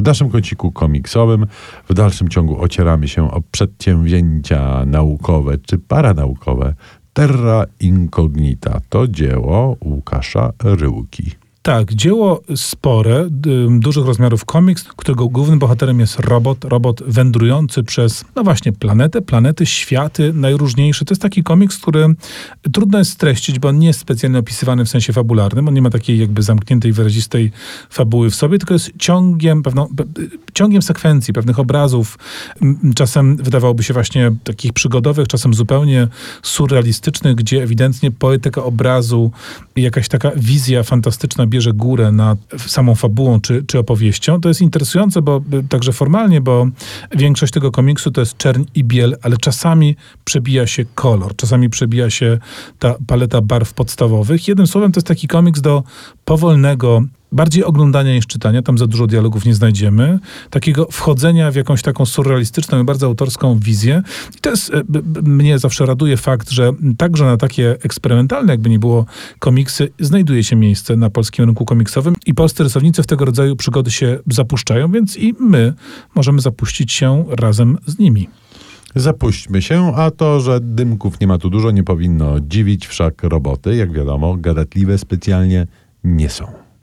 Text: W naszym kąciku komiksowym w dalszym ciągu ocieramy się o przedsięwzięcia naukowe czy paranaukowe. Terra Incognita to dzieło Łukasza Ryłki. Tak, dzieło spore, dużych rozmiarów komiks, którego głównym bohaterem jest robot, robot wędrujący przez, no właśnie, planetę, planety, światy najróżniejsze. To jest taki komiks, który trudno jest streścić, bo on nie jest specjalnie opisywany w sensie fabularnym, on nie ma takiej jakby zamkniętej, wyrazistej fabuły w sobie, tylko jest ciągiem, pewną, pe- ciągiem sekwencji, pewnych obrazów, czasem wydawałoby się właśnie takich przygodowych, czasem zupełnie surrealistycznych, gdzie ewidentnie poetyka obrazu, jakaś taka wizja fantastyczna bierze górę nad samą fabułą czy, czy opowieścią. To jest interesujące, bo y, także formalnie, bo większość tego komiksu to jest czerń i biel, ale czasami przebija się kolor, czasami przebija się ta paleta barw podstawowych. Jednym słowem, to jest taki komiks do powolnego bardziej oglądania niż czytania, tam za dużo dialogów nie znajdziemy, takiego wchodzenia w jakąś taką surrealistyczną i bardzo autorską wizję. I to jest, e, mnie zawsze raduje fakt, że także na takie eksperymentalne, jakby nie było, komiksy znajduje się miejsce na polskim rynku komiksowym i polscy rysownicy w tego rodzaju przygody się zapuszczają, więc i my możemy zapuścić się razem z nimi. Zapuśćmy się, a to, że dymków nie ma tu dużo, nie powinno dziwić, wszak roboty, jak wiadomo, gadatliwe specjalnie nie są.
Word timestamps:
W 0.00 0.02
naszym 0.02 0.30
kąciku 0.30 0.72
komiksowym 0.72 1.46
w 1.88 1.94
dalszym 1.94 2.28
ciągu 2.28 2.62
ocieramy 2.62 3.08
się 3.08 3.30
o 3.30 3.40
przedsięwzięcia 3.40 4.84
naukowe 4.86 5.58
czy 5.58 5.78
paranaukowe. 5.78 6.74
Terra 7.12 7.64
Incognita 7.80 8.80
to 8.88 9.08
dzieło 9.08 9.76
Łukasza 9.84 10.52
Ryłki. 10.62 11.30
Tak, 11.62 11.94
dzieło 11.94 12.42
spore, 12.56 13.28
dużych 13.70 14.06
rozmiarów 14.06 14.44
komiks, 14.44 14.84
którego 14.84 15.28
głównym 15.28 15.58
bohaterem 15.58 16.00
jest 16.00 16.20
robot, 16.20 16.64
robot 16.64 17.02
wędrujący 17.06 17.82
przez, 17.82 18.24
no 18.36 18.44
właśnie, 18.44 18.72
planetę, 18.72 19.22
planety, 19.22 19.66
światy 19.66 20.32
najróżniejsze. 20.32 21.04
To 21.04 21.12
jest 21.12 21.22
taki 21.22 21.42
komiks, 21.42 21.78
który 21.78 22.06
trudno 22.72 22.98
jest 22.98 23.10
streścić, 23.10 23.58
bo 23.58 23.68
on 23.68 23.78
nie 23.78 23.86
jest 23.86 24.00
specjalnie 24.00 24.38
opisywany 24.38 24.84
w 24.84 24.88
sensie 24.88 25.12
fabularnym, 25.12 25.68
on 25.68 25.74
nie 25.74 25.82
ma 25.82 25.90
takiej 25.90 26.18
jakby 26.18 26.42
zamkniętej, 26.42 26.92
wyrazistej 26.92 27.52
fabuły 27.90 28.30
w 28.30 28.34
sobie, 28.34 28.58
tylko 28.58 28.74
jest 28.74 28.90
ciągiem, 28.98 29.62
pewną, 29.62 29.84
pe- 29.86 30.28
ciągiem 30.54 30.82
sekwencji, 30.82 31.34
pewnych 31.34 31.58
obrazów, 31.58 32.18
czasem 32.94 33.36
wydawałoby 33.36 33.82
się 33.82 33.94
właśnie 33.94 34.30
takich 34.44 34.72
przygodowych, 34.72 35.28
czasem 35.28 35.54
zupełnie 35.54 36.08
surrealistycznych, 36.42 37.34
gdzie 37.34 37.62
ewidentnie 37.62 38.10
poetyka 38.10 38.64
obrazu, 38.64 39.30
jakaś 39.76 40.08
taka 40.08 40.30
wizja 40.36 40.82
fantastyczna 40.82 41.46
bierze 41.50 41.72
górę 41.72 42.12
nad 42.12 42.38
samą 42.66 42.94
fabułą 42.94 43.40
czy, 43.40 43.64
czy 43.66 43.78
opowieścią. 43.78 44.40
To 44.40 44.48
jest 44.48 44.60
interesujące, 44.60 45.22
bo 45.22 45.42
y, 45.54 45.68
także 45.68 45.92
formalnie, 45.92 46.40
bo 46.40 46.66
większość 47.16 47.52
tego 47.52 47.70
komiksu 47.70 48.10
to 48.10 48.20
jest 48.20 48.36
czerń 48.36 48.64
i 48.74 48.84
biel, 48.84 49.16
ale 49.22 49.36
czasami 49.36 49.96
przebija 50.24 50.66
się 50.66 50.84
kolor, 50.94 51.36
czasami 51.36 51.70
przebija 51.70 52.10
się 52.10 52.38
ta 52.78 52.94
paleta 53.06 53.40
barw 53.40 53.74
podstawowych. 53.74 54.48
Jednym 54.48 54.66
słowem, 54.66 54.92
to 54.92 54.98
jest 54.98 55.06
taki 55.06 55.28
komiks 55.28 55.60
do 55.60 55.82
powolnego 56.24 57.02
bardziej 57.32 57.64
oglądania 57.64 58.14
niż 58.14 58.26
czytania, 58.26 58.62
tam 58.62 58.78
za 58.78 58.86
dużo 58.86 59.06
dialogów 59.06 59.44
nie 59.44 59.54
znajdziemy, 59.54 60.18
takiego 60.50 60.86
wchodzenia 60.90 61.50
w 61.50 61.54
jakąś 61.54 61.82
taką 61.82 62.06
surrealistyczną 62.06 62.80
i 62.80 62.84
bardzo 62.84 63.06
autorską 63.06 63.58
wizję. 63.58 64.02
I 64.36 64.40
to 64.40 64.50
jest, 64.50 64.74
e, 64.74 64.82
mnie 65.22 65.58
zawsze 65.58 65.86
raduje 65.86 66.16
fakt, 66.16 66.50
że 66.50 66.72
także 66.98 67.24
na 67.24 67.36
takie 67.36 67.76
eksperymentalne, 67.82 68.52
jakby 68.52 68.70
nie 68.70 68.78
było, 68.78 69.06
komiksy 69.38 69.92
znajduje 70.00 70.44
się 70.44 70.56
miejsce 70.56 70.96
na 70.96 71.10
polskim 71.10 71.44
rynku 71.44 71.64
komiksowym 71.64 72.14
i 72.26 72.34
polscy 72.34 72.62
rysownicy 72.62 73.02
w 73.02 73.06
tego 73.06 73.24
rodzaju 73.24 73.56
przygody 73.56 73.90
się 73.90 74.18
zapuszczają, 74.26 74.92
więc 74.92 75.16
i 75.16 75.34
my 75.40 75.74
możemy 76.14 76.40
zapuścić 76.40 76.92
się 76.92 77.24
razem 77.30 77.78
z 77.86 77.98
nimi. 77.98 78.28
Zapuśćmy 78.94 79.62
się, 79.62 79.92
a 79.96 80.10
to, 80.10 80.40
że 80.40 80.60
dymków 80.60 81.20
nie 81.20 81.26
ma 81.26 81.38
tu 81.38 81.50
dużo, 81.50 81.70
nie 81.70 81.84
powinno 81.84 82.40
dziwić, 82.40 82.86
wszak 82.86 83.22
roboty, 83.22 83.76
jak 83.76 83.92
wiadomo, 83.92 84.36
gadatliwe 84.36 84.98
specjalnie 84.98 85.66
nie 86.04 86.28
są. 86.28 86.69